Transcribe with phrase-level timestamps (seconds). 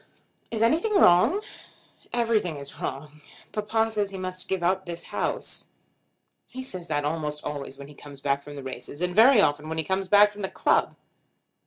[0.49, 1.41] "Is anything wrong?"
[2.11, 3.21] "Everything is wrong.
[3.51, 5.67] Papa says he must give up this house."
[6.47, 9.69] "He says that almost always when he comes back from the races, and very often
[9.69, 10.95] when he comes back from the club."